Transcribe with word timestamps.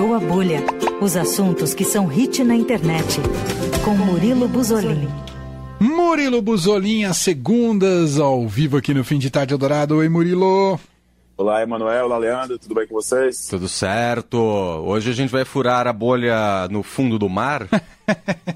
Estourou 0.00 0.16
a 0.16 0.18
Bolha. 0.18 0.64
Os 0.98 1.14
assuntos 1.14 1.74
que 1.74 1.84
são 1.84 2.06
hit 2.06 2.42
na 2.42 2.54
internet. 2.54 3.20
Com 3.84 3.90
Murilo 3.94 4.48
Buzolin. 4.48 5.06
Murilo 5.78 6.40
Buzolin, 6.40 7.04
às 7.04 7.18
segundas, 7.18 8.18
ao 8.18 8.48
vivo 8.48 8.78
aqui 8.78 8.94
no 8.94 9.04
Fim 9.04 9.18
de 9.18 9.28
Tarde 9.28 9.52
Eldorado. 9.52 9.96
Oi, 9.96 10.08
Murilo. 10.08 10.80
Olá, 11.36 11.62
Emanuel. 11.62 12.06
Olá, 12.06 12.16
Leandro. 12.16 12.58
Tudo 12.58 12.76
bem 12.76 12.86
com 12.86 12.94
vocês? 12.94 13.46
Tudo 13.46 13.68
certo. 13.68 14.38
Hoje 14.38 15.10
a 15.10 15.12
gente 15.12 15.28
vai 15.28 15.44
furar 15.44 15.86
a 15.86 15.92
bolha 15.92 16.66
no 16.70 16.82
fundo 16.82 17.18
do 17.18 17.28
mar. 17.28 17.68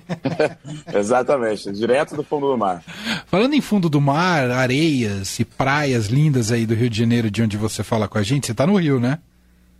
Exatamente, 0.95 1.71
direto 1.73 2.17
do 2.17 2.25
fundo 2.25 2.51
do 2.51 2.57
mar. 2.57 2.83
Falando 3.27 3.53
em 3.53 3.61
fundo 3.61 3.91
do 3.91 4.01
mar, 4.01 4.51
areias 4.51 5.39
e 5.39 5.45
praias 5.45 6.07
lindas 6.07 6.51
aí 6.51 6.65
do 6.65 6.73
Rio 6.73 6.89
de 6.89 6.99
Janeiro, 6.99 7.31
de 7.31 7.43
onde 7.43 7.59
você 7.59 7.83
fala 7.83 8.09
com 8.09 8.17
a 8.17 8.23
gente, 8.23 8.47
você 8.47 8.53
está 8.53 8.67
no 8.67 8.77
Rio, 8.77 8.99
né? 8.99 9.19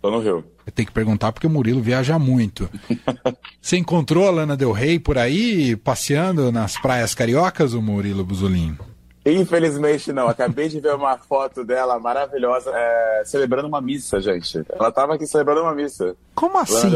Tô 0.05 0.11
no 0.11 0.19
Rio. 0.19 0.45
Eu 0.63 0.71
tenho 0.71 0.85
que 0.85 0.91
perguntar 0.91 1.31
porque 1.31 1.47
o 1.47 1.49
Murilo 1.49 1.81
viaja 1.81 2.19
muito. 2.19 2.69
Você 3.59 3.75
encontrou 3.75 4.27
a 4.27 4.29
Lana 4.29 4.55
Del 4.55 4.71
Rey 4.71 4.99
por 4.99 5.17
aí, 5.17 5.75
passeando 5.75 6.51
nas 6.51 6.77
praias 6.77 7.15
cariocas, 7.15 7.73
o 7.73 7.81
Murilo 7.81 8.23
Buzolin? 8.23 8.77
Infelizmente 9.25 10.13
não. 10.13 10.27
Acabei 10.27 10.69
de 10.69 10.79
ver 10.79 10.93
uma 10.93 11.17
foto 11.17 11.65
dela 11.65 11.97
maravilhosa, 11.97 12.71
é, 12.71 13.23
celebrando 13.25 13.67
uma 13.67 13.81
missa, 13.81 14.21
gente. 14.21 14.63
Ela 14.69 14.89
estava 14.89 15.15
aqui 15.15 15.25
celebrando 15.25 15.61
uma 15.61 15.73
missa. 15.73 16.15
Como 16.35 16.55
assim? 16.59 16.87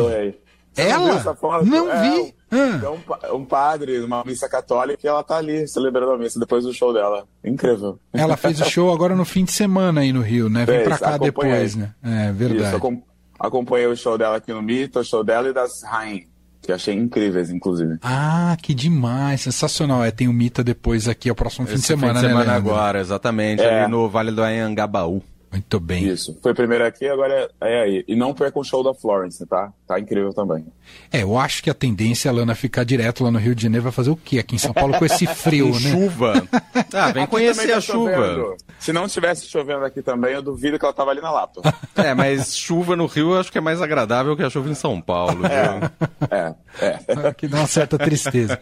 Ela? 0.75 1.23
Não, 1.63 1.85
não 1.85 1.91
é, 1.91 2.01
vi. 2.01 2.35
É 2.51 2.89
um, 2.89 3.37
um, 3.37 3.45
padre, 3.45 3.99
uma 3.99 4.23
missa 4.23 4.49
católica, 4.49 4.99
e 5.03 5.07
ela 5.07 5.23
tá 5.23 5.37
ali 5.37 5.67
celebrando 5.67 6.13
a 6.13 6.17
missa 6.17 6.39
depois 6.39 6.63
do 6.63 6.73
show 6.73 6.93
dela. 6.93 7.27
Incrível. 7.43 7.99
Ela 8.11 8.35
fez 8.35 8.59
o 8.59 8.65
show 8.65 8.91
agora 8.91 9.15
no 9.15 9.25
fim 9.25 9.43
de 9.43 9.51
semana 9.51 10.01
aí 10.01 10.11
no 10.11 10.21
Rio, 10.21 10.49
né? 10.49 10.65
Vem 10.65 10.83
pra 10.83 10.97
cá 10.97 11.17
depois, 11.17 11.75
né? 11.75 11.93
É 12.03 12.31
verdade. 12.31 12.75
Isso, 12.75 13.03
acompanhei 13.39 13.87
o 13.87 13.95
show 13.95 14.17
dela 14.17 14.37
aqui 14.37 14.51
no 14.51 14.61
Mito, 14.61 14.99
o 14.99 15.03
show 15.03 15.23
dela 15.23 15.49
e 15.49 15.53
das 15.53 15.83
Rain, 15.83 16.27
que 16.61 16.71
achei 16.71 16.95
incríveis, 16.95 17.51
inclusive. 17.51 17.97
Ah, 18.01 18.57
que 18.61 18.73
demais, 18.73 19.41
sensacional. 19.41 20.03
É, 20.03 20.09
tem 20.09 20.27
o 20.27 20.33
Mita 20.33 20.63
depois 20.63 21.07
aqui, 21.07 21.29
é 21.29 21.31
o 21.31 21.35
próximo 21.35 21.65
Esse 21.65 21.75
fim 21.75 21.81
de 21.81 21.85
semana, 21.85 22.19
fim 22.19 22.25
de 22.25 22.27
semana 22.27 22.51
né, 22.51 22.57
agora, 22.57 22.99
exatamente, 22.99 23.61
é. 23.61 23.83
ali 23.83 23.91
no 23.91 24.09
Vale 24.09 24.31
do 24.31 24.41
Anhangabaú. 24.41 25.21
Muito 25.51 25.79
bem. 25.79 26.07
Isso. 26.07 26.37
Foi 26.41 26.53
primeiro 26.53 26.85
aqui, 26.85 27.07
agora 27.07 27.49
é 27.59 27.81
aí. 27.81 28.05
E 28.07 28.15
não 28.15 28.33
perca 28.33 28.59
o 28.59 28.63
show 28.63 28.83
da 28.83 28.93
Florence, 28.93 29.43
tá? 29.47 29.71
Tá 29.87 29.99
incrível 29.99 30.31
também. 30.31 30.65
É, 31.11 31.23
eu 31.23 31.37
acho 31.37 31.63
que 31.63 31.69
a 31.69 31.73
tendência 31.73 32.29
é 32.29 32.31
a 32.31 32.33
Lana 32.33 32.53
ficar 32.53 32.83
direto 32.83 33.23
lá 33.23 33.31
no 33.31 33.39
Rio 33.39 33.55
de 33.55 33.63
Janeiro 33.63 33.83
vai 33.83 33.91
fazer 33.91 34.11
o 34.11 34.15
quê 34.15 34.39
aqui 34.39 34.55
em 34.55 34.59
São 34.59 34.73
Paulo 34.73 34.97
com 34.97 35.05
esse 35.05 35.25
frio, 35.33 35.69
né? 35.69 35.91
Chuva. 35.91 36.47
Ah, 36.93 37.11
vem 37.11 37.23
aqui 37.23 37.31
conhecer 37.31 37.67
tá 37.67 37.77
a 37.77 37.81
chuva. 37.81 38.11
Chovendo. 38.11 38.57
Se 38.79 38.93
não 38.93 39.07
tivesse 39.07 39.47
chovendo 39.47 39.83
aqui 39.83 40.01
também, 40.03 40.33
eu 40.33 40.41
duvido 40.41 40.77
que 40.77 40.85
ela 40.85 40.93
tava 40.93 41.11
ali 41.11 41.21
na 41.21 41.31
Lapa. 41.31 41.61
É, 41.99 42.13
mas 42.13 42.55
chuva 42.55 42.95
no 42.95 43.07
Rio 43.07 43.33
eu 43.33 43.39
acho 43.41 43.51
que 43.51 43.57
é 43.57 43.61
mais 43.61 43.81
agradável 43.81 44.37
que 44.37 44.41
a 44.41 44.49
chuva 44.49 44.69
em 44.69 44.73
São 44.73 45.01
Paulo. 45.01 45.45
É, 45.45 45.91
é, 46.31 46.55
é. 46.77 47.33
Que 47.33 47.45
dá 47.45 47.57
uma 47.57 47.67
certa 47.67 47.97
tristeza. 47.97 48.57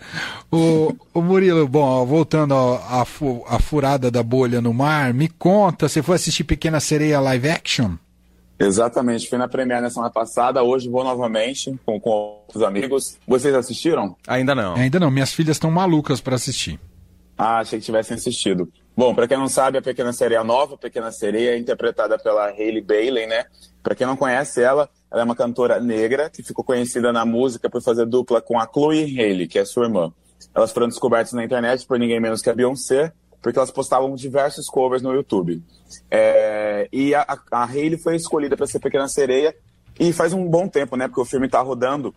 O, 0.52 0.96
o 1.14 1.22
Murilo, 1.22 1.68
bom, 1.68 2.04
voltando 2.04 2.56
à 2.56 3.60
furada 3.60 4.10
da 4.10 4.24
bolha 4.24 4.60
no 4.60 4.74
mar, 4.74 5.14
me 5.14 5.28
conta, 5.28 5.88
você 5.88 6.02
foi 6.02 6.16
assistir 6.16 6.46
Pequena 6.46 6.77
Sereia 6.80 7.20
live 7.20 7.50
action? 7.50 7.96
Exatamente, 8.60 9.30
fui 9.30 9.38
na 9.38 9.48
Premiere 9.48 9.82
na 9.82 9.90
semana 9.90 10.12
passada, 10.12 10.64
hoje 10.64 10.90
vou 10.90 11.04
novamente 11.04 11.80
com, 11.86 12.00
com 12.00 12.10
outros 12.10 12.64
amigos. 12.64 13.18
Vocês 13.28 13.54
assistiram? 13.54 14.16
Ainda 14.28 14.56
não. 14.56 14.76
Ainda 14.76 15.00
não, 15.00 15.12
minhas 15.12 15.32
filhas 15.32 15.58
estão 15.58 15.70
malucas 15.70 16.20
para 16.20 16.36
assistir. 16.36 16.80
Ah, 17.38 17.60
achei 17.60 17.78
que 17.80 17.86
tivessem 17.86 18.18
assistido. 18.18 18.68
Bom, 18.96 19.14
para 19.14 19.28
quem 19.28 19.38
não 19.38 19.48
sabe, 19.48 19.78
a 19.78 19.82
Pequena 19.82 20.12
Sereia, 20.12 20.42
a 20.42 20.44
nova 20.44 20.76
Pequena 20.76 21.12
Sereia, 21.12 21.52
é 21.52 21.58
interpretada 21.60 22.18
pela 22.18 22.48
Hailey 22.48 22.82
Bailey, 22.82 23.28
né? 23.28 23.46
Para 23.84 23.94
quem 23.94 24.08
não 24.08 24.18
conhece 24.18 24.60
ela, 24.60 24.90
ela 25.12 25.22
é 25.22 25.24
uma 25.24 25.36
cantora 25.36 25.80
negra 25.80 26.32
que 26.32 26.42
ficou 26.42 26.66
conhecida 26.66 27.14
na 27.14 27.24
música 27.24 27.70
por 27.70 27.80
fazer 27.80 28.08
dupla 28.08 28.42
com 28.42 28.60
a 28.60 28.66
Chloe 28.66 29.04
Haley, 29.20 29.48
que 29.48 29.60
é 29.60 29.66
sua 29.66 29.86
irmã. 29.86 30.12
Elas 30.54 30.72
foram 30.72 30.88
descobertas 30.88 31.34
na 31.34 31.44
internet 31.44 31.86
por 31.86 32.00
ninguém 32.00 32.20
menos 32.20 32.42
que 32.42 32.50
a 32.50 32.56
Beyoncé, 32.56 33.14
porque 33.42 33.58
elas 33.58 33.72
postavam 33.72 34.16
diversos 34.16 34.68
covers 34.68 35.02
no 35.02 35.14
YouTube. 35.14 35.62
É, 36.12 36.88
e 36.92 37.16
a, 37.16 37.38
a 37.52 37.64
Hailey 37.66 37.98
foi 37.98 38.16
escolhida 38.16 38.58
para 38.58 38.68
ser 38.68 38.80
Pequena 38.80 39.08
Sereia, 39.08 39.56
e 40.00 40.14
faz 40.14 40.34
um 40.34 40.46
bom 40.48 40.68
tempo, 40.68 40.96
né? 40.96 41.08
Porque 41.08 41.22
o 41.22 41.26
filme 41.26 41.48
está 41.48 41.60
rodando, 41.62 42.14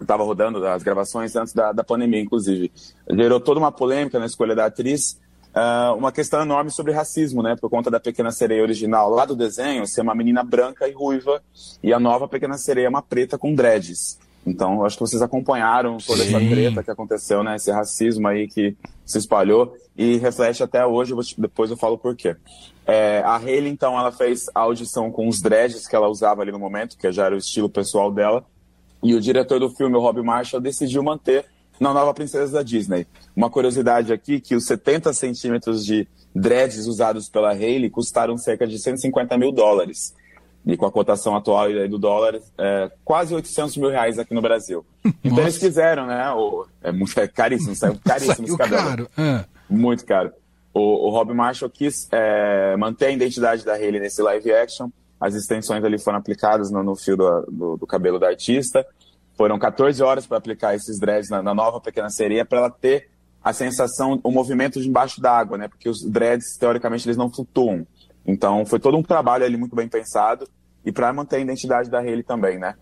estava 0.00 0.22
rodando 0.22 0.64
as 0.66 0.82
gravações 0.82 1.34
antes 1.34 1.52
da, 1.52 1.72
da 1.72 1.82
pandemia, 1.82 2.20
inclusive. 2.20 2.70
Gerou 3.10 3.40
toda 3.40 3.58
uma 3.58 3.72
polêmica 3.72 4.18
na 4.18 4.26
escolha 4.26 4.54
da 4.54 4.66
atriz, 4.66 5.18
uh, 5.54 5.96
uma 5.96 6.12
questão 6.12 6.42
enorme 6.42 6.70
sobre 6.70 6.92
racismo, 6.92 7.42
né? 7.42 7.56
Por 7.60 7.68
conta 7.68 7.90
da 7.90 7.98
Pequena 7.98 8.30
Sereia 8.30 8.62
original 8.62 9.10
lá 9.10 9.24
do 9.24 9.34
desenho 9.34 9.86
ser 9.86 10.02
uma 10.02 10.14
menina 10.14 10.44
branca 10.44 10.88
e 10.88 10.92
ruiva, 10.92 11.42
e 11.82 11.92
a 11.92 11.98
nova 11.98 12.28
Pequena 12.28 12.56
Sereia 12.56 12.86
é 12.86 12.90
uma 12.90 13.02
preta 13.02 13.36
com 13.36 13.54
dreads. 13.54 14.18
Então, 14.46 14.84
acho 14.84 14.96
que 14.96 15.00
vocês 15.00 15.20
acompanharam 15.20 15.98
toda 15.98 16.22
Sim. 16.22 16.36
essa 16.36 16.48
treta 16.48 16.82
que 16.84 16.90
aconteceu, 16.90 17.42
né? 17.42 17.56
Esse 17.56 17.72
racismo 17.72 18.28
aí 18.28 18.46
que 18.46 18.76
se 19.04 19.18
espalhou 19.18 19.74
e 19.96 20.18
reflete 20.18 20.62
até 20.62 20.86
hoje, 20.86 21.12
depois 21.36 21.70
eu 21.70 21.76
falo 21.76 21.98
por 21.98 22.14
quê. 22.14 22.36
É, 22.86 23.22
a 23.24 23.36
Hayley, 23.36 23.72
então, 23.72 23.98
ela 23.98 24.12
fez 24.12 24.46
a 24.54 24.60
audição 24.60 25.10
com 25.10 25.26
os 25.26 25.40
dreads 25.40 25.88
que 25.88 25.96
ela 25.96 26.08
usava 26.08 26.42
ali 26.42 26.52
no 26.52 26.58
momento, 26.60 26.96
que 26.96 27.10
já 27.10 27.26
era 27.26 27.34
o 27.34 27.38
estilo 27.38 27.68
pessoal 27.68 28.12
dela, 28.12 28.44
e 29.02 29.14
o 29.14 29.20
diretor 29.20 29.58
do 29.58 29.68
filme, 29.70 29.96
o 29.96 30.00
Rob 30.00 30.22
Marshall, 30.22 30.62
decidiu 30.62 31.02
manter 31.02 31.44
na 31.80 31.92
nova 31.92 32.14
princesa 32.14 32.52
da 32.52 32.62
Disney. 32.62 33.06
Uma 33.34 33.50
curiosidade 33.50 34.12
aqui, 34.12 34.40
que 34.40 34.54
os 34.54 34.64
70 34.64 35.12
centímetros 35.12 35.84
de 35.84 36.06
dreads 36.32 36.86
usados 36.86 37.28
pela 37.28 37.50
Hayley 37.50 37.90
custaram 37.90 38.38
cerca 38.38 38.66
de 38.66 38.78
150 38.78 39.36
mil 39.36 39.50
dólares 39.50 40.14
e 40.66 40.76
com 40.76 40.84
a 40.84 40.90
cotação 40.90 41.36
atual 41.36 41.68
do 41.88 41.96
dólar, 41.96 42.40
é, 42.58 42.90
quase 43.04 43.32
800 43.32 43.76
mil 43.76 43.88
reais 43.88 44.18
aqui 44.18 44.34
no 44.34 44.42
Brasil. 44.42 44.84
Então 45.22 45.38
eles 45.38 45.58
quiseram, 45.58 46.06
né? 46.06 46.28
O, 46.32 46.66
é, 46.82 46.90
muito, 46.90 47.18
é 47.20 47.28
caríssimo, 47.28 47.76
saiu 47.76 47.96
caríssimo 48.04 48.48
esse 48.48 48.56
cabelo. 48.56 48.82
Caro. 48.82 49.08
É. 49.16 49.44
Muito 49.70 50.04
caro. 50.04 50.32
O, 50.74 51.06
o 51.06 51.10
Rob 51.10 51.32
Marshall 51.32 51.70
quis 51.70 52.08
é, 52.10 52.76
manter 52.76 53.06
a 53.06 53.10
identidade 53.12 53.64
da 53.64 53.74
Hayley 53.74 54.00
nesse 54.00 54.20
live 54.20 54.52
action. 54.52 54.88
As 55.20 55.34
extensões 55.34 55.84
ali 55.84 55.98
foram 55.98 56.18
aplicadas 56.18 56.70
no, 56.70 56.82
no 56.82 56.96
fio 56.96 57.16
do, 57.16 57.46
do, 57.48 57.76
do, 57.76 57.86
cabelo 57.86 58.18
da 58.18 58.26
artista. 58.26 58.84
Foram 59.36 59.58
14 59.58 60.02
horas 60.02 60.26
para 60.26 60.36
aplicar 60.36 60.74
esses 60.74 60.98
dreads 60.98 61.30
na, 61.30 61.42
na 61.42 61.54
nova 61.54 61.80
Pequena 61.80 62.10
Sereia 62.10 62.44
para 62.44 62.58
ela 62.58 62.70
ter 62.70 63.08
a 63.42 63.52
sensação, 63.52 64.20
o 64.24 64.32
movimento 64.32 64.80
de 64.80 64.88
embaixo 64.88 65.20
d'água, 65.20 65.56
né? 65.56 65.68
Porque 65.68 65.88
os 65.88 66.02
dreads, 66.02 66.56
teoricamente, 66.58 67.06
eles 67.06 67.16
não 67.16 67.32
flutuam. 67.32 67.86
Então, 68.26 68.66
foi 68.66 68.80
todo 68.80 68.96
um 68.96 69.02
trabalho 69.02 69.44
ali 69.44 69.56
muito 69.56 69.76
bem 69.76 69.88
pensado 69.88 70.48
e 70.86 70.92
para 70.92 71.12
manter 71.12 71.36
a 71.36 71.40
identidade 71.40 71.90
da 71.90 71.98
Hayley 71.98 72.22
também, 72.22 72.58
né? 72.58 72.76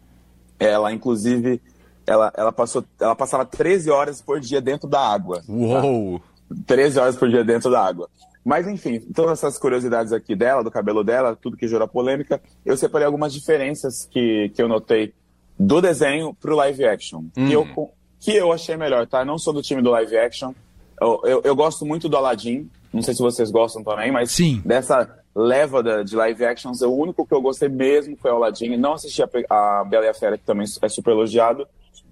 Ela, 0.61 0.93
inclusive, 0.93 1.61
ela, 2.07 2.31
ela, 2.37 2.53
passou, 2.53 2.85
ela 3.01 3.17
passava 3.17 3.47
13 3.47 3.91
horas 3.91 4.21
por 4.21 4.39
dia 4.39 4.61
dentro 4.61 4.87
da 4.87 5.01
água. 5.01 5.39
Tá? 5.39 5.51
Uou! 5.51 6.21
Tá? 6.21 6.27
13 6.67 6.99
horas 6.99 7.17
por 7.17 7.31
dia 7.31 7.43
dentro 7.43 7.71
da 7.71 7.83
água. 7.83 8.09
Mas, 8.45 8.69
enfim, 8.69 9.01
todas 9.01 9.39
essas 9.39 9.59
curiosidades 9.59 10.13
aqui 10.13 10.37
dela, 10.37 10.63
do 10.63 10.71
cabelo 10.71 11.03
dela, 11.03 11.35
tudo 11.35 11.57
que 11.57 11.67
gerou 11.67 11.89
polêmica, 11.89 12.43
eu 12.65 12.77
separei 12.77 13.07
algumas 13.07 13.33
diferenças 13.33 14.07
que, 14.11 14.51
que 14.55 14.61
eu 14.61 14.69
notei 14.69 15.15
do 15.59 15.81
desenho 15.81 16.35
pro 16.35 16.55
live 16.55 16.85
action. 16.85 17.25
Hum. 17.35 17.47
Que, 17.47 17.53
eu, 17.55 17.91
que 18.21 18.37
eu 18.37 18.53
achei 18.53 18.77
melhor, 18.77 19.07
tá? 19.07 19.21
Eu 19.21 19.27
não 19.27 19.39
sou 19.39 19.55
do 19.55 19.63
time 19.63 19.81
do 19.81 19.91
live 19.91 20.15
action. 20.19 20.53
Eu, 21.01 21.23
eu, 21.25 21.41
eu 21.43 21.57
gosto 21.57 21.87
muito 21.87 22.07
do 22.07 22.19
Aladdin. 22.19 22.69
Não 22.93 23.01
sei 23.01 23.15
se 23.15 23.23
vocês 23.23 23.51
gostam 23.51 23.83
também, 23.83 24.13
mas 24.13 24.31
Sim. 24.31 24.61
dessa 24.63 25.24
leva 25.35 26.05
de 26.05 26.15
live 26.15 26.45
actions, 26.45 26.81
o 26.83 26.93
único 26.93 27.27
que 27.27 27.35
eu 27.35 27.43
gostei 27.43 27.69
mesmo 27.69 28.17
foi 28.17 28.31
o 28.31 28.37
Aladdin. 28.37 28.77
Não 28.77 28.93
assisti 28.93 29.23
a, 29.23 29.29
a 29.51 29.85
Bela 29.85 30.07
e 30.07 30.09
a 30.09 30.15
Fera, 30.15 30.39
que 30.39 30.45
também 30.45 30.67
é 30.81 30.89
super 30.89 31.11
elogiado. 31.11 31.67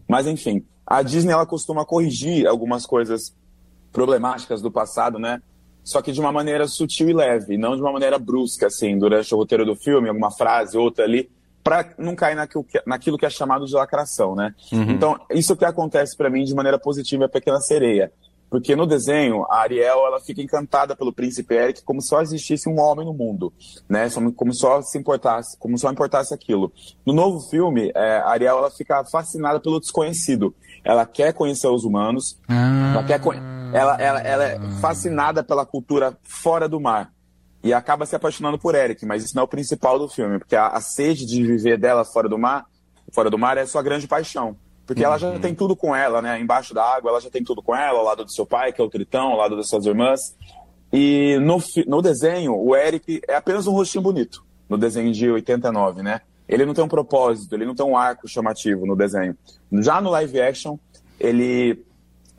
Mas 0.08 0.26
enfim, 0.26 0.64
a 0.86 1.02
Disney 1.02 1.32
ela 1.32 1.46
costuma 1.46 1.84
corrigir 1.84 2.46
algumas 2.46 2.84
coisas 2.84 3.34
problemáticas 3.92 4.60
do 4.60 4.70
passado, 4.70 5.18
né? 5.18 5.40
Só 5.84 6.00
que 6.00 6.12
de 6.12 6.20
uma 6.20 6.32
maneira 6.32 6.66
sutil 6.66 7.08
e 7.08 7.12
leve, 7.12 7.56
não 7.56 7.74
de 7.74 7.82
uma 7.82 7.92
maneira 7.92 8.18
brusca, 8.18 8.66
assim, 8.66 8.98
durante 8.98 9.34
o 9.34 9.36
roteiro 9.36 9.64
do 9.64 9.74
filme, 9.74 10.08
alguma 10.08 10.30
frase, 10.30 10.76
outra 10.76 11.04
ali, 11.04 11.30
para 11.62 11.94
não 11.98 12.14
cair 12.14 12.34
naquilo 12.34 12.64
que, 12.64 12.80
naquilo 12.86 13.18
que 13.18 13.26
é 13.26 13.30
chamado 13.30 13.66
de 13.66 13.74
lacração, 13.74 14.34
né? 14.34 14.54
Uhum. 14.72 14.90
Então, 14.90 15.18
isso 15.30 15.56
que 15.56 15.64
acontece 15.64 16.16
para 16.16 16.30
mim 16.30 16.44
de 16.44 16.54
maneira 16.54 16.78
positiva 16.78 17.24
é 17.24 17.26
a 17.26 17.28
Pequena 17.28 17.60
Sereia. 17.60 18.12
Porque 18.52 18.76
no 18.76 18.86
desenho, 18.86 19.46
a 19.48 19.60
Ariel 19.60 20.06
ela 20.06 20.20
fica 20.20 20.42
encantada 20.42 20.94
pelo 20.94 21.10
príncipe 21.10 21.54
Eric 21.54 21.82
como 21.84 22.02
só 22.02 22.20
existisse 22.20 22.68
um 22.68 22.78
homem 22.78 23.06
no 23.06 23.14
mundo, 23.14 23.50
né? 23.88 24.10
Como 24.36 24.52
só 24.52 24.82
se 24.82 24.98
importasse, 24.98 25.56
como 25.58 25.78
só 25.78 25.90
importasse 25.90 26.34
aquilo. 26.34 26.70
No 27.06 27.14
novo 27.14 27.40
filme, 27.48 27.90
é, 27.94 28.18
a 28.18 28.28
Ariel 28.28 28.58
ela 28.58 28.70
fica 28.70 29.02
fascinada 29.06 29.58
pelo 29.58 29.80
desconhecido. 29.80 30.54
Ela 30.84 31.06
quer 31.06 31.32
conhecer 31.32 31.66
os 31.68 31.82
humanos, 31.82 32.38
ah. 32.46 32.92
ela, 32.92 33.04
quer 33.04 33.20
ela, 33.72 33.96
ela, 33.98 34.20
ela 34.20 34.44
é 34.44 34.60
fascinada 34.82 35.42
pela 35.42 35.64
cultura 35.64 36.14
fora 36.22 36.68
do 36.68 36.78
mar 36.78 37.10
e 37.64 37.72
acaba 37.72 38.04
se 38.04 38.14
apaixonando 38.14 38.58
por 38.58 38.74
Eric, 38.74 39.06
mas 39.06 39.24
isso 39.24 39.34
não 39.34 39.40
é 39.40 39.44
o 39.44 39.48
principal 39.48 39.98
do 39.98 40.10
filme, 40.10 40.38
porque 40.38 40.56
a, 40.56 40.66
a 40.66 40.80
sede 40.82 41.24
de 41.24 41.42
viver 41.42 41.78
dela 41.78 42.04
fora 42.04 42.28
do 42.28 42.36
mar, 42.36 42.66
fora 43.14 43.30
do 43.30 43.38
mar 43.38 43.56
é 43.56 43.64
sua 43.64 43.82
grande 43.82 44.06
paixão. 44.06 44.54
Porque 44.86 45.04
ela 45.04 45.16
já 45.18 45.28
uhum. 45.28 45.40
tem 45.40 45.54
tudo 45.54 45.76
com 45.76 45.94
ela, 45.94 46.20
né? 46.20 46.40
Embaixo 46.40 46.74
da 46.74 46.84
água, 46.84 47.10
ela 47.10 47.20
já 47.20 47.30
tem 47.30 47.44
tudo 47.44 47.62
com 47.62 47.74
ela, 47.74 47.98
ao 47.98 48.04
lado 48.04 48.24
do 48.24 48.32
seu 48.32 48.44
pai, 48.44 48.72
que 48.72 48.80
é 48.80 48.84
o 48.84 48.90
Tritão, 48.90 49.28
ao 49.28 49.36
lado 49.36 49.56
das 49.56 49.68
suas 49.68 49.86
irmãs. 49.86 50.36
E 50.92 51.38
no, 51.40 51.58
no 51.86 52.02
desenho, 52.02 52.54
o 52.54 52.76
Eric 52.76 53.22
é 53.28 53.36
apenas 53.36 53.66
um 53.66 53.72
rostinho 53.72 54.02
bonito, 54.02 54.44
no 54.68 54.76
desenho 54.76 55.12
de 55.12 55.30
89, 55.30 56.02
né? 56.02 56.20
ele 56.48 56.66
não 56.66 56.74
tem 56.74 56.84
um 56.84 56.88
propósito, 56.88 57.54
ele 57.54 57.64
não 57.64 57.74
tem 57.74 57.86
um 57.86 57.96
arco 57.96 58.28
chamativo 58.28 58.86
no 58.86 58.94
desenho. 58.94 59.36
Já 59.72 60.00
no 60.00 60.10
live 60.10 60.40
action, 60.40 60.76
ele 61.18 61.82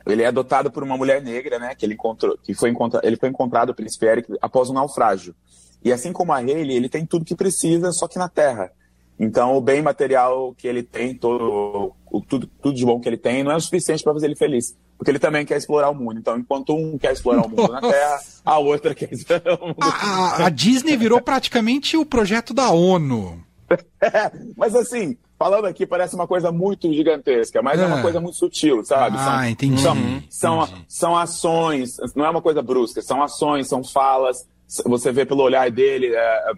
ele 0.06 0.22
é 0.22 0.26
adotado 0.26 0.70
por 0.70 0.82
uma 0.82 0.98
mulher 0.98 1.22
negra, 1.22 1.58
né, 1.58 1.74
que 1.74 1.86
ele 1.86 1.94
encontrou, 1.94 2.36
que 2.42 2.52
foi 2.52 2.68
encontra, 2.68 3.00
ele 3.02 3.16
foi 3.16 3.30
encontrado 3.30 3.70
o 3.70 3.74
príncipe 3.74 4.04
Eric 4.04 4.34
após 4.40 4.68
um 4.68 4.74
naufrágio. 4.74 5.34
E 5.82 5.90
assim 5.90 6.12
como 6.12 6.30
a 6.30 6.36
Hayley, 6.36 6.76
ele 6.76 6.90
tem 6.90 7.06
tudo 7.06 7.24
que 7.24 7.34
precisa, 7.34 7.90
só 7.90 8.06
que 8.06 8.18
na 8.18 8.28
Terra. 8.28 8.70
Então, 9.18 9.56
o 9.56 9.62
bem 9.62 9.80
material 9.80 10.54
que 10.58 10.68
ele 10.68 10.82
tem, 10.82 11.14
todo, 11.14 11.94
o, 12.14 12.20
tudo, 12.20 12.48
tudo 12.62 12.76
de 12.76 12.84
bom 12.84 13.00
que 13.00 13.08
ele 13.08 13.16
tem, 13.16 13.42
não 13.42 13.50
é 13.50 13.56
o 13.56 13.60
suficiente 13.60 14.02
para 14.04 14.12
fazer 14.12 14.26
ele 14.26 14.36
feliz. 14.36 14.76
Porque 14.96 15.10
ele 15.10 15.18
também 15.18 15.44
quer 15.44 15.56
explorar 15.56 15.90
o 15.90 15.94
mundo. 15.94 16.18
Então, 16.18 16.38
enquanto 16.38 16.74
um 16.74 16.96
quer 16.96 17.12
explorar 17.12 17.44
o 17.44 17.48
mundo 17.48 17.72
na 17.72 17.80
Terra, 17.80 18.20
a 18.44 18.58
outra 18.58 18.94
quer 18.94 19.12
explorar 19.12 19.60
o 19.60 19.66
mundo. 19.68 19.76
A, 19.80 20.46
a 20.46 20.48
Disney 20.48 20.96
virou 20.96 21.20
praticamente 21.20 21.96
o 21.96 22.06
projeto 22.06 22.54
da 22.54 22.70
ONU. 22.70 23.42
É, 24.00 24.30
mas 24.54 24.76
assim, 24.76 25.16
falando 25.38 25.64
aqui 25.64 25.86
parece 25.86 26.14
uma 26.14 26.26
coisa 26.26 26.52
muito 26.52 26.92
gigantesca, 26.92 27.62
mas 27.62 27.80
é, 27.80 27.84
é 27.84 27.86
uma 27.86 28.02
coisa 28.02 28.20
muito 28.20 28.36
sutil, 28.36 28.84
sabe? 28.84 29.16
Ah, 29.18 29.24
são, 29.24 29.48
entendi. 29.48 29.80
São, 29.80 29.96
entendi. 30.62 30.84
são 30.86 31.16
ações, 31.16 31.96
não 32.14 32.26
é 32.26 32.30
uma 32.30 32.42
coisa 32.42 32.60
brusca, 32.60 33.00
são 33.00 33.22
ações, 33.22 33.66
são 33.66 33.82
falas. 33.82 34.46
Você 34.84 35.10
vê 35.10 35.24
pelo 35.24 35.42
olhar 35.42 35.70
dele, 35.70 36.14
é, 36.14 36.52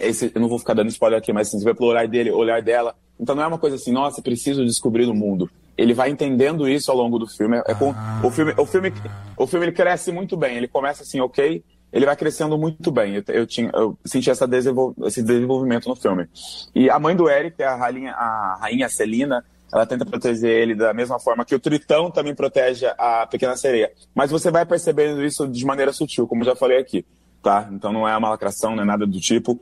esse, 0.00 0.30
eu 0.32 0.40
não 0.40 0.48
vou 0.48 0.60
ficar 0.60 0.74
dando 0.74 0.88
spoiler 0.88 1.18
aqui, 1.18 1.32
mas 1.32 1.50
você 1.50 1.62
vê 1.64 1.74
pelo 1.74 1.90
olhar 1.90 2.06
dele, 2.06 2.30
olhar 2.30 2.62
dela. 2.62 2.94
Então 3.18 3.34
não 3.34 3.42
é 3.42 3.46
uma 3.46 3.58
coisa 3.58 3.76
assim, 3.76 3.92
nossa, 3.92 4.20
preciso 4.22 4.64
descobrir 4.64 5.06
o 5.06 5.14
mundo. 5.14 5.50
Ele 5.76 5.92
vai 5.94 6.10
entendendo 6.10 6.68
isso 6.68 6.90
ao 6.90 6.96
longo 6.96 7.18
do 7.18 7.26
filme. 7.26 7.60
É 7.66 7.74
com, 7.74 7.90
Ah. 7.92 8.20
o 8.24 8.30
filme, 8.30 8.54
o 8.56 8.66
filme, 8.66 8.92
o 9.36 9.46
filme 9.46 9.66
ele 9.66 9.72
cresce 9.72 10.10
muito 10.12 10.36
bem. 10.36 10.56
Ele 10.56 10.68
começa 10.68 11.02
assim, 11.02 11.20
ok, 11.20 11.62
ele 11.92 12.06
vai 12.06 12.16
crescendo 12.16 12.56
muito 12.58 12.90
bem. 12.90 13.16
Eu, 13.16 13.24
eu 13.28 13.46
tinha, 13.46 13.70
eu 13.74 13.96
senti 14.04 14.30
essa 14.30 14.46
desenvol, 14.46 14.94
esse 15.04 15.22
desenvolvimento 15.22 15.88
no 15.88 15.96
filme. 15.96 16.26
E 16.74 16.88
a 16.90 16.98
mãe 16.98 17.14
do 17.14 17.28
Eric, 17.28 17.62
a 17.62 17.74
rainha, 17.76 18.12
a 18.12 18.58
rainha 18.60 18.88
Celina, 18.88 19.44
ela 19.72 19.84
tenta 19.84 20.04
proteger 20.06 20.50
ele 20.50 20.74
da 20.74 20.94
mesma 20.94 21.18
forma 21.18 21.44
que 21.44 21.54
o 21.54 21.60
Tritão 21.60 22.10
também 22.10 22.34
protege 22.34 22.86
a 22.98 23.26
Pequena 23.26 23.56
Sereia. 23.56 23.90
Mas 24.14 24.30
você 24.30 24.50
vai 24.50 24.64
percebendo 24.64 25.22
isso 25.24 25.46
de 25.46 25.64
maneira 25.66 25.92
sutil, 25.92 26.26
como 26.26 26.44
já 26.44 26.54
falei 26.56 26.78
aqui, 26.78 27.04
tá? 27.42 27.68
Então 27.72 27.92
não 27.92 28.08
é 28.08 28.16
uma 28.16 28.30
lacração, 28.30 28.74
não 28.76 28.82
é 28.82 28.86
nada 28.86 29.06
do 29.06 29.20
tipo. 29.20 29.60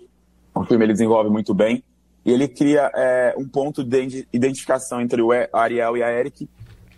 O 0.54 0.64
filme 0.64 0.84
ele 0.84 0.92
desenvolve 0.92 1.30
muito 1.30 1.52
bem 1.54 1.82
e 2.24 2.32
ele 2.32 2.48
cria 2.48 2.90
é, 2.94 3.34
um 3.36 3.46
ponto 3.46 3.84
de 3.84 4.26
identificação 4.32 5.00
entre 5.00 5.20
o 5.20 5.28
Ariel 5.52 5.96
e 5.96 6.02
a 6.02 6.10
Eric 6.10 6.48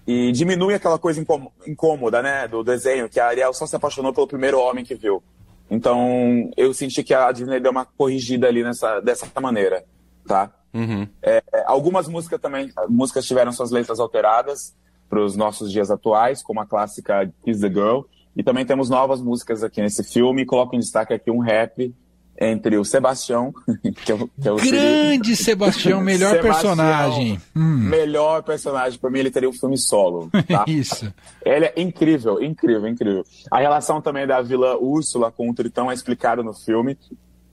e 0.06 0.31
diminui 0.31 0.75
aquela 0.75 0.99
coisa 0.99 1.25
incômoda, 1.67 2.23
né, 2.23 2.46
do 2.46 2.62
desenho, 2.62 3.08
que 3.08 3.19
a 3.19 3.26
Ariel 3.26 3.52
só 3.52 3.67
se 3.67 3.75
apaixonou 3.75 4.12
pelo 4.12 4.28
primeiro 4.28 4.61
homem 4.61 4.84
que 4.84 4.94
viu. 4.94 5.23
Então, 5.69 6.49
eu 6.56 6.73
senti 6.73 7.02
que 7.02 7.12
a 7.12 7.32
Disney 7.32 7.58
deu 7.58 7.73
uma 7.73 7.84
corrigida 7.84 8.46
ali 8.46 8.62
nessa, 8.62 9.00
dessa 9.00 9.28
maneira, 9.40 9.84
tá? 10.25 10.52
Uhum. 10.73 11.08
É, 11.20 11.43
algumas 11.67 12.06
músicas 12.06 12.40
também, 12.40 12.70
músicas 12.88 13.26
tiveram 13.26 13.50
suas 13.50 13.73
letras 13.73 13.99
alteradas 13.99 14.76
para 15.08 15.20
os 15.20 15.34
nossos 15.34 15.73
dias 15.73 15.90
atuais, 15.90 16.40
como 16.40 16.61
a 16.61 16.67
clássica 16.67 17.28
Kiss 17.44 17.61
the 17.61 17.69
Girl, 17.69 18.02
e 18.37 18.44
também 18.44 18.64
temos 18.64 18.88
novas 18.88 19.20
músicas 19.20 19.64
aqui 19.64 19.81
nesse 19.81 20.05
filme, 20.05 20.46
coloco 20.46 20.76
em 20.76 20.78
destaque 20.78 21.12
aqui 21.12 21.32
um 21.32 21.38
rap 21.40 21.93
entre 22.41 22.77
o 22.77 22.85
Sebastião, 22.85 23.53
que 24.05 24.12
é 24.12 24.15
o, 24.15 24.29
que 24.29 24.49
é 24.49 24.53
o 24.53 24.56
Grande 24.56 25.35
Sebastião, 25.37 26.00
melhor 26.00 26.37
Sebastião, 26.37 26.77
personagem. 26.77 27.41
Hum. 27.55 27.79
Melhor 27.79 28.43
personagem, 28.43 28.99
para 28.99 29.11
mim 29.11 29.21
ele 29.21 29.31
teria 29.31 29.49
um 29.49 29.53
filme 29.53 29.79
solo. 29.79 30.31
Tá? 30.49 30.65
Isso. 30.69 31.12
Ele 31.44 31.67
é 31.67 31.75
incrível, 31.77 32.43
incrível, 32.43 32.87
incrível. 32.88 33.25
A 33.50 33.59
relação 33.59 34.00
também 34.00 34.27
da 34.27 34.41
vilã 34.43 34.77
Úrsula 34.77 35.31
com 35.31 35.49
o 35.49 35.55
Tritão 35.55 35.91
é 35.91 35.94
explicada 35.94 36.43
no 36.43 36.53
filme. 36.53 36.99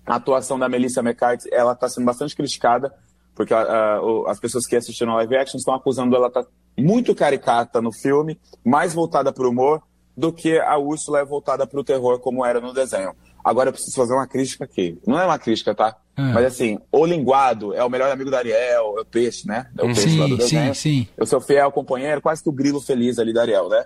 A 0.05 0.15
atuação 0.15 0.59
da 0.59 0.67
Melissa 0.67 0.99
McCarthy, 0.99 1.49
ela 1.51 1.71
está 1.71 1.87
sendo 1.87 2.05
bastante 2.05 2.35
criticada, 2.35 2.93
porque 3.33 3.53
uh, 3.53 4.27
as 4.27 4.39
pessoas 4.39 4.65
que 4.65 4.75
assistiram 4.75 5.13
a 5.13 5.15
live 5.17 5.37
action 5.37 5.57
estão 5.57 5.73
acusando 5.73 6.15
ela 6.15 6.29
tá 6.29 6.45
muito 6.77 7.15
caricata 7.15 7.81
no 7.81 7.91
filme, 7.91 8.37
mais 8.65 8.93
voltada 8.93 9.31
para 9.31 9.45
o 9.45 9.49
humor, 9.49 9.81
do 10.15 10.31
que 10.31 10.59
a 10.59 10.77
Úrsula 10.77 11.19
é 11.19 11.25
voltada 11.25 11.65
para 11.65 11.79
o 11.79 11.83
terror, 11.83 12.19
como 12.19 12.45
era 12.45 12.59
no 12.59 12.73
desenho. 12.73 13.15
Agora 13.43 13.69
eu 13.69 13.73
preciso 13.73 13.95
fazer 13.95 14.13
uma 14.13 14.27
crítica 14.27 14.63
aqui. 14.63 14.97
Não 15.05 15.19
é 15.19 15.25
uma 15.25 15.37
crítica, 15.37 15.75
tá? 15.75 15.97
Hum. 16.17 16.31
Mas 16.33 16.45
assim, 16.45 16.79
o 16.91 17.05
linguado 17.05 17.73
é 17.73 17.83
o 17.83 17.89
melhor 17.89 18.11
amigo 18.11 18.31
da 18.31 18.37
Ariel, 18.37 18.95
é 18.97 19.01
o 19.01 19.05
peixe, 19.05 19.47
né? 19.47 19.67
É 19.77 19.81
o 19.81 19.87
peixe 19.87 20.09
sim, 20.09 20.19
lá 20.19 20.27
do 20.27 20.37
desenho. 20.37 20.75
sim, 20.75 21.03
sim. 21.03 21.07
Eu 21.17 21.25
sou 21.25 21.41
fiel 21.41 21.71
companheiro, 21.71 22.21
quase 22.21 22.41
que 22.41 22.49
o 22.49 22.53
grilo 22.53 22.79
feliz 22.79 23.19
ali 23.19 23.33
da 23.33 23.41
Ariel, 23.41 23.67
né? 23.67 23.85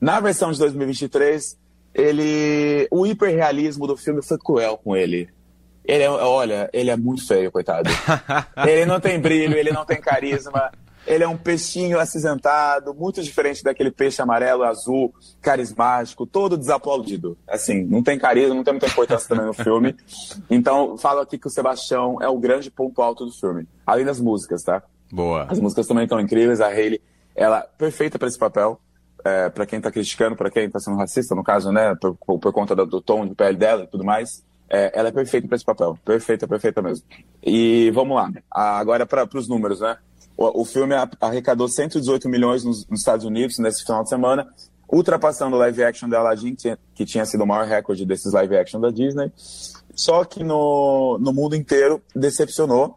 Na 0.00 0.20
versão 0.20 0.52
de 0.52 0.58
2023, 0.58 1.56
ele. 1.94 2.86
O 2.90 3.06
hiperrealismo 3.06 3.86
do 3.86 3.96
filme 3.96 4.22
foi 4.22 4.38
cruel 4.38 4.78
com 4.78 4.96
ele. 4.96 5.28
Ele 5.84 6.02
é, 6.02 6.10
olha, 6.10 6.68
ele 6.72 6.90
é 6.90 6.96
muito 6.96 7.26
feio, 7.26 7.50
coitado. 7.50 7.88
ele 8.68 8.84
não 8.84 9.00
tem 9.00 9.18
brilho, 9.18 9.56
ele 9.56 9.72
não 9.72 9.86
tem 9.86 9.98
carisma. 9.98 10.70
Ele 11.08 11.24
é 11.24 11.28
um 11.28 11.38
peixinho 11.38 11.98
acinzentado, 11.98 12.94
muito 12.94 13.22
diferente 13.22 13.64
daquele 13.64 13.90
peixe 13.90 14.20
amarelo, 14.20 14.62
azul, 14.62 15.14
carismático, 15.40 16.26
todo 16.26 16.58
desaplaudido. 16.58 17.36
Assim, 17.48 17.82
não 17.82 18.02
tem 18.02 18.18
carisma, 18.18 18.54
não 18.54 18.62
tem 18.62 18.74
muita 18.74 18.88
importância 18.88 19.26
também 19.26 19.46
no 19.46 19.54
filme. 19.54 19.96
Então, 20.50 20.96
falo 20.98 21.20
aqui 21.20 21.38
que 21.38 21.46
o 21.46 21.50
Sebastião 21.50 22.18
é 22.20 22.28
o 22.28 22.38
grande 22.38 22.70
ponto 22.70 23.00
alto 23.00 23.24
do 23.24 23.32
filme. 23.32 23.66
Além 23.86 24.04
das 24.04 24.20
músicas, 24.20 24.62
tá? 24.62 24.82
Boa. 25.10 25.46
As 25.48 25.58
músicas 25.58 25.86
também 25.86 26.04
estão 26.04 26.20
incríveis. 26.20 26.60
A 26.60 26.68
Hayley, 26.68 27.00
ela 27.34 27.60
é 27.60 27.68
perfeita 27.78 28.18
para 28.18 28.28
esse 28.28 28.38
papel. 28.38 28.80
É, 29.24 29.48
para 29.48 29.66
quem 29.66 29.80
tá 29.80 29.90
criticando, 29.90 30.36
para 30.36 30.50
quem 30.50 30.68
tá 30.70 30.78
sendo 30.78 30.96
racista, 30.96 31.34
no 31.34 31.44
caso, 31.44 31.72
né? 31.72 31.94
Por, 32.00 32.16
por 32.38 32.52
conta 32.52 32.74
do, 32.74 32.86
do, 32.86 33.00
tom 33.00 33.26
de 33.26 33.34
pele 33.34 33.56
dela 33.56 33.84
e 33.84 33.86
tudo 33.86 34.04
mais. 34.04 34.44
É, 34.68 34.92
ela 34.98 35.08
é 35.08 35.12
perfeita 35.12 35.46
para 35.48 35.56
esse 35.56 35.64
papel. 35.64 35.98
Perfeita, 36.04 36.46
perfeita 36.46 36.82
mesmo. 36.82 37.06
E 37.42 37.90
vamos 37.92 38.16
lá. 38.16 38.30
Agora 38.50 39.06
para 39.06 39.26
os 39.34 39.48
números, 39.48 39.80
né? 39.80 39.96
O, 40.38 40.62
o, 40.62 40.64
filme 40.64 40.94
arrecadou 41.20 41.68
118 41.68 42.28
milhões 42.28 42.62
nos, 42.62 42.86
nos, 42.86 43.00
Estados 43.00 43.26
Unidos 43.26 43.58
nesse 43.58 43.84
final 43.84 44.04
de 44.04 44.08
semana, 44.08 44.46
ultrapassando 44.88 45.56
o 45.56 45.58
live 45.58 45.82
action 45.82 46.08
da 46.08 46.20
Aladdin, 46.20 46.54
que 46.94 47.04
tinha, 47.04 47.26
sido 47.26 47.42
o 47.42 47.46
maior 47.46 47.66
recorde 47.66 48.06
desses 48.06 48.32
live 48.32 48.56
action 48.56 48.80
da 48.80 48.88
Disney. 48.90 49.32
Só 49.96 50.24
que 50.24 50.44
no, 50.44 51.18
no 51.20 51.32
mundo 51.32 51.56
inteiro 51.56 52.00
decepcionou. 52.14 52.96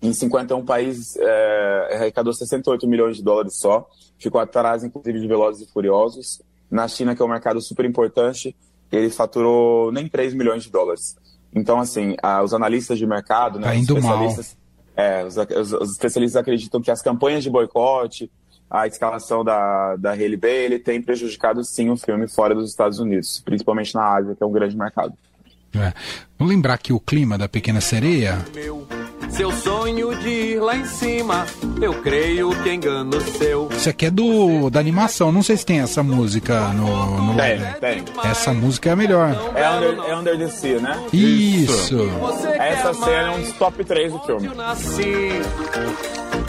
Em 0.00 0.12
51 0.12 0.64
países, 0.64 1.16
é, 1.16 1.96
arrecadou 1.96 2.32
68 2.32 2.86
milhões 2.86 3.16
de 3.16 3.22
dólares 3.24 3.58
só. 3.58 3.88
Ficou 4.16 4.40
atrás, 4.40 4.84
inclusive, 4.84 5.18
de 5.18 5.26
Velozes 5.26 5.68
e 5.68 5.72
Furiosos. 5.72 6.40
Na 6.70 6.86
China, 6.86 7.16
que 7.16 7.22
é 7.22 7.24
um 7.24 7.28
mercado 7.28 7.60
super 7.60 7.84
importante, 7.84 8.54
ele 8.92 9.10
faturou 9.10 9.90
nem 9.90 10.08
3 10.08 10.34
milhões 10.34 10.62
de 10.62 10.70
dólares. 10.70 11.16
Então, 11.52 11.80
assim, 11.80 12.14
a, 12.22 12.44
os 12.44 12.54
analistas 12.54 12.96
de 12.96 13.06
mercado, 13.06 13.58
né, 13.58 13.66
tá 13.66 13.74
os 13.74 13.80
especialistas... 13.80 14.46
Mal. 14.54 14.65
É, 14.96 15.24
os, 15.24 15.36
os, 15.36 15.72
os, 15.72 15.92
especialistas 15.92 16.40
acreditam 16.40 16.80
que 16.80 16.90
as 16.90 17.02
campanhas 17.02 17.44
de 17.44 17.50
boicote, 17.50 18.30
a 18.70 18.86
escalação 18.86 19.44
da, 19.44 19.94
da 19.96 20.12
Hailey 20.12 20.36
Bailey 20.36 20.78
tem 20.78 21.02
prejudicado 21.02 21.62
sim 21.62 21.90
o 21.90 21.96
filme 21.96 22.26
fora 22.26 22.54
dos 22.54 22.70
Estados 22.70 22.98
Unidos, 22.98 23.40
principalmente 23.44 23.94
na 23.94 24.14
Ásia, 24.14 24.34
que 24.34 24.42
é 24.42 24.46
um 24.46 24.52
grande 24.52 24.76
mercado. 24.76 25.12
É. 25.74 25.92
Vamos 26.38 26.54
lembrar 26.54 26.78
que 26.78 26.92
o 26.92 26.98
clima 26.98 27.36
da 27.36 27.48
Pequena 27.48 27.80
Sereia. 27.80 28.44
Meu, 28.54 28.86
seu 29.30 29.52
sonho 29.52 30.16
de 30.16 30.28
ir 30.28 30.60
lá 30.60 30.76
em 30.76 30.84
cima, 30.84 31.46
eu 31.80 31.94
creio 32.02 32.50
que 32.62 32.70
engano 32.72 33.20
seu. 33.20 33.68
Isso 33.70 33.88
aqui 33.88 34.06
é 34.06 34.10
do 34.10 34.70
da 34.70 34.80
animação. 34.80 35.30
Não 35.30 35.42
sei 35.42 35.56
se 35.56 35.66
tem 35.66 35.80
essa 35.80 36.02
música 36.02 36.68
no. 36.68 37.32
no 37.32 37.36
tem, 37.36 37.60
tem. 37.80 38.04
Essa 38.24 38.52
música 38.52 38.90
é 38.90 38.92
a 38.92 38.96
melhor. 38.96 39.30
É 39.54 39.68
Under, 39.70 40.04
é 40.08 40.16
under 40.16 40.38
the 40.38 40.48
Sea, 40.48 40.78
né? 40.78 40.98
Isso. 41.12 41.98
Essa 42.58 42.94
cena 42.94 43.28
é 43.28 43.30
um 43.30 43.40
dos 43.40 43.52
top 43.52 43.84
3 43.84 44.12
do 44.12 44.18
filme. 44.20 44.36
Onde 44.36 44.46
eu 44.46 44.54
nasci, 44.54 45.28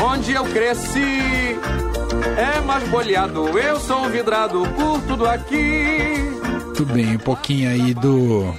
onde 0.03 0.33
eu 0.33 0.43
cresci, 0.45 1.59
é 2.37 2.61
mais 2.61 2.87
boleado. 2.89 3.57
Eu 3.57 3.79
sou 3.79 4.05
um 4.05 4.09
vidrado 4.09 4.61
por 4.75 5.01
tudo 5.01 5.27
aqui. 5.27 6.13
Tudo 6.75 6.93
bem, 6.93 7.15
um 7.15 7.19
pouquinho 7.19 7.69
aí 7.69 7.93
do 7.93 8.53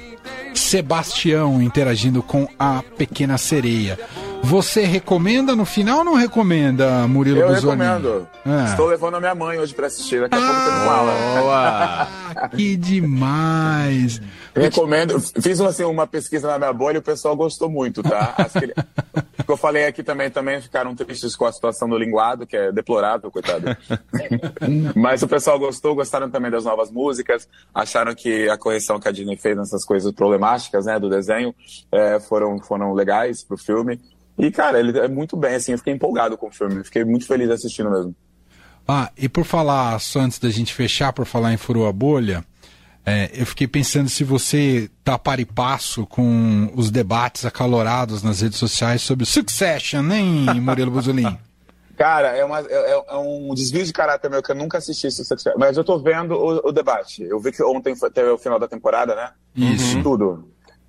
Sebastião 0.69 1.63
interagindo 1.63 2.23
com 2.23 2.47
a 2.59 2.83
Pequena 2.83 3.39
Sereia. 3.39 3.99
Você 4.43 4.85
recomenda 4.85 5.57
no 5.57 5.65
final 5.65 6.01
ou 6.01 6.05
não 6.05 6.15
recomenda, 6.15 7.09
Murilo 7.09 7.41
Eu 7.41 7.49
Buzoni? 7.49 7.83
recomendo. 7.83 8.29
Ah. 8.45 8.67
Estou 8.69 8.87
levando 8.87 9.15
a 9.15 9.21
minha 9.21 9.35
mãe 9.35 9.59
hoje 9.59 9.73
para 9.73 9.87
assistir. 9.87 10.21
Daqui 10.21 10.35
a 10.37 10.39
pouco 10.39 10.53
eu 10.53 10.85
com 10.85 10.93
ela. 10.93 11.41
Boa. 11.41 12.09
Que 12.55 12.77
demais! 12.77 14.21
Recomendo. 14.55 15.19
Fiz 15.41 15.59
assim, 15.61 15.85
uma 15.85 16.07
pesquisa 16.07 16.47
na 16.47 16.59
minha 16.59 16.73
bolha 16.73 16.97
e 16.97 16.99
o 16.99 17.03
pessoal 17.03 17.35
gostou 17.35 17.71
muito, 17.71 18.03
tá? 18.03 18.35
As 18.37 18.53
que... 19.49 19.53
o 19.53 19.53
que 19.53 19.53
eu 19.53 19.57
falei 19.57 19.87
aqui 19.87 20.03
também, 20.03 20.31
também 20.31 20.61
ficaram 20.61 20.95
tristes 20.95 21.35
com 21.35 21.47
a 21.47 21.53
situação 21.53 21.89
do 21.89 21.97
linguado, 21.97 22.47
que 22.47 22.57
é 22.57 22.71
deplorável, 22.71 23.31
coitado. 23.31 23.77
Mas 24.95 25.23
o 25.23 25.29
pessoal 25.29 25.59
gostou, 25.59 25.95
gostaram 25.95 26.31
também 26.31 26.51
das 26.51 26.65
novas 26.65 26.91
músicas, 26.91 27.49
acharam 27.75 28.15
que 28.15 28.49
a 28.49 28.59
correção 28.59 29.01
que 29.01 29.09
a 29.09 29.13
Disney 29.13 29.37
fez 29.37 29.57
nessas 29.57 29.85
coisas 29.85 30.13
problemáticas, 30.13 30.87
né, 30.87 30.99
do 30.99 31.09
desenho, 31.09 31.55
é, 31.91 32.21
foram, 32.21 32.59
foram 32.59 32.93
legais 32.93 33.43
pro 33.43 33.57
filme. 33.57 34.01
E, 34.39 34.51
cara, 34.51 34.79
ele 34.79 34.97
é 34.99 35.09
muito 35.09 35.37
bem, 35.37 35.55
assim, 35.57 35.73
eu 35.73 35.79
fiquei 35.79 35.93
empolgado 35.93 36.37
com 36.39 36.49
o 36.49 36.53
filme, 36.53 36.85
fiquei 36.85 37.05
muito 37.05 37.27
feliz 37.27 37.51
assistindo 37.51 37.91
mesmo. 37.91 38.15
Ah, 38.87 39.11
e 39.19 39.29
por 39.29 39.45
falar, 39.45 39.99
só 40.01 40.21
antes 40.21 40.39
da 40.39 40.49
gente 40.49 40.73
fechar, 40.73 41.13
por 41.13 41.27
falar 41.27 41.53
em 41.53 41.57
Furou 41.57 41.87
a 41.87 41.93
Bolha, 41.93 42.45
É, 43.05 43.31
eu 43.33 43.47
fiquei 43.47 43.67
pensando 43.67 44.09
se 44.09 44.23
você 44.23 44.91
tá 45.03 45.19
par 45.19 45.41
e 45.41 45.45
passo 45.45 46.07
com 46.07 46.71
os 46.75 46.91
debates 46.91 47.45
acalorados 47.45 48.23
nas 48.23 48.43
redes 48.43 48.59
sociais 48.59 49.01
sobre 49.01 49.25
Succession, 49.25 50.11
hein, 50.11 50.61
Murilo 50.61 50.91
Buzolin? 50.91 51.39
Cara, 51.97 52.37
é, 52.37 52.45
uma, 52.45 52.61
é, 52.61 52.93
é, 53.09 53.17
um 53.17 53.53
desvio 53.55 53.85
de 53.85 53.93
caráter 53.93 54.31
meu 54.31 54.41
que 54.41 54.53
eu 54.53 54.55
nunca 54.55 54.79
assisti 54.79 55.11
Succession, 55.11 55.55
mas 55.59 55.77
eu 55.77 55.83
tô 55.83 55.99
vendo 55.99 56.33
o, 56.33 56.69
o 56.69 56.73
debate. 56.73 57.25
Eu 57.25 57.41
vi 57.41 57.51
que 57.51 57.63
ontem 57.63 57.97
foi, 57.97 58.09
teve 58.09 58.29
o 58.29 58.39
final 58.39 58.59
da 58.59 58.69
temporada, 58.69 59.17
né? 59.17 59.33
Isso. 59.57 60.01
Tudo. 60.03 60.49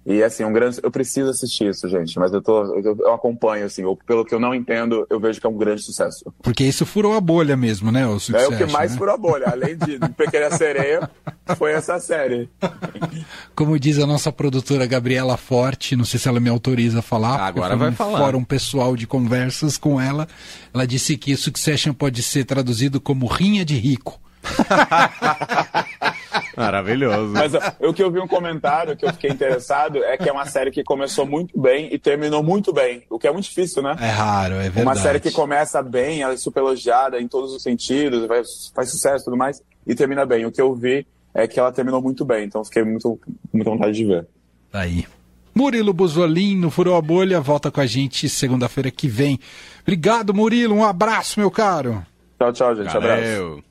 E 0.09 0.23
assim, 0.23 0.43
um 0.43 0.51
grande. 0.51 0.79
Eu 0.81 0.89
preciso 0.89 1.29
assistir 1.29 1.69
isso, 1.69 1.87
gente, 1.87 2.17
mas 2.17 2.33
eu 2.33 2.41
tô. 2.41 2.63
Eu, 2.75 2.97
eu 2.99 3.13
acompanho, 3.13 3.67
assim, 3.67 3.83
ou, 3.83 3.95
pelo 3.95 4.25
que 4.25 4.33
eu 4.33 4.39
não 4.39 4.55
entendo, 4.55 5.05
eu 5.07 5.19
vejo 5.19 5.39
que 5.39 5.45
é 5.45 5.49
um 5.49 5.55
grande 5.55 5.83
sucesso. 5.83 6.33
Porque 6.41 6.63
isso 6.63 6.83
furou 6.83 7.13
a 7.13 7.21
bolha 7.21 7.55
mesmo, 7.55 7.91
né? 7.91 8.07
O 8.07 8.17
é 8.35 8.47
o 8.47 8.57
que 8.57 8.65
mais 8.65 8.93
né? 8.93 8.97
furou 8.97 9.13
a 9.13 9.17
bolha. 9.17 9.49
Além 9.49 9.77
de 9.77 9.99
Pequena 10.17 10.49
Sereia, 10.49 11.07
foi 11.55 11.73
essa 11.73 11.99
série. 11.99 12.49
Como 13.53 13.77
diz 13.77 13.99
a 13.99 14.07
nossa 14.07 14.31
produtora 14.31 14.87
Gabriela 14.87 15.37
Forte, 15.37 15.95
não 15.95 16.05
sei 16.05 16.19
se 16.19 16.27
ela 16.27 16.39
me 16.39 16.49
autoriza 16.49 16.99
a 16.99 17.03
falar. 17.03 17.39
Agora 17.41 17.75
vai 17.75 17.89
um 17.89 17.95
falar. 17.95 18.17
fórum 18.17 18.43
pessoal 18.43 18.95
de 18.95 19.05
conversas 19.05 19.77
com 19.77 20.01
ela. 20.01 20.27
Ela 20.73 20.87
disse 20.87 21.17
que 21.17 21.37
Succession 21.37 21.93
pode 21.93 22.23
ser 22.23 22.45
traduzido 22.45 22.99
como 22.99 23.27
rinha 23.27 23.63
de 23.63 23.75
rico. 23.75 24.19
Maravilhoso. 26.55 27.33
Mas 27.33 27.53
o 27.79 27.93
que 27.93 28.03
eu 28.03 28.11
vi 28.11 28.19
um 28.19 28.27
comentário 28.27 28.95
que 28.95 29.05
eu 29.05 29.13
fiquei 29.13 29.29
interessado 29.29 30.03
é 30.03 30.17
que 30.17 30.27
é 30.27 30.31
uma 30.31 30.45
série 30.45 30.71
que 30.71 30.83
começou 30.83 31.25
muito 31.25 31.59
bem 31.59 31.89
e 31.91 31.97
terminou 31.97 32.43
muito 32.43 32.71
bem, 32.73 33.03
o 33.09 33.17
que 33.17 33.27
é 33.27 33.31
muito 33.31 33.45
difícil, 33.45 33.81
né? 33.81 33.95
É 33.99 34.09
raro, 34.09 34.55
é 34.55 34.69
verdade. 34.69 34.81
Uma 34.81 34.95
série 34.95 35.19
que 35.19 35.31
começa 35.31 35.81
bem, 35.81 36.21
ela 36.21 36.33
é 36.33 36.37
super 36.37 36.59
elogiada 36.59 37.19
em 37.19 37.27
todos 37.27 37.53
os 37.53 37.63
sentidos, 37.63 38.27
faz, 38.27 38.71
faz 38.73 38.89
sucesso 38.89 39.23
e 39.23 39.25
tudo 39.25 39.37
mais, 39.37 39.61
e 39.85 39.95
termina 39.95 40.25
bem. 40.25 40.45
O 40.45 40.51
que 40.51 40.61
eu 40.61 40.73
vi 40.73 41.05
é 41.33 41.47
que 41.47 41.59
ela 41.59 41.71
terminou 41.71 42.01
muito 42.01 42.25
bem, 42.25 42.45
então 42.45 42.63
fiquei 42.63 42.83
muito, 42.83 43.19
muita 43.53 43.69
vontade 43.69 43.93
de 43.93 44.05
ver. 44.05 44.27
Aí. 44.73 45.05
Murilo 45.53 45.93
Buzolin 45.93 46.55
no 46.55 46.69
Furou 46.69 46.95
a 46.95 47.01
Bolha, 47.01 47.41
volta 47.41 47.71
com 47.71 47.81
a 47.81 47.85
gente 47.85 48.29
segunda-feira 48.29 48.89
que 48.91 49.07
vem. 49.07 49.39
Obrigado, 49.81 50.33
Murilo, 50.33 50.75
um 50.75 50.85
abraço, 50.85 51.39
meu 51.39 51.51
caro. 51.51 52.05
Tchau, 52.37 52.53
tchau, 52.53 52.75
gente. 52.75 52.93
Valeu. 52.93 53.53
Abraço. 53.53 53.68